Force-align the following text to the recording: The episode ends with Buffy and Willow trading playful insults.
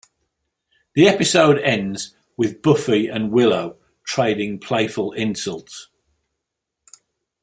The 0.95 1.07
episode 1.07 1.59
ends 1.59 2.15
with 2.35 2.63
Buffy 2.63 3.05
and 3.07 3.29
Willow 3.31 3.77
trading 4.03 4.57
playful 4.57 5.11
insults. 5.11 5.89